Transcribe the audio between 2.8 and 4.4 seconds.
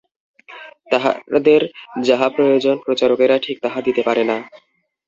প্রচারকেরা ঠিক তাহা দিতে পারে না।